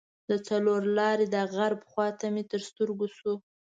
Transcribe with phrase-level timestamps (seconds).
[0.29, 3.33] د څلور لارې د غرب خواته مې تر سترګو شو.